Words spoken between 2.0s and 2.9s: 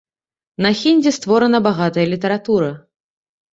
літаратура.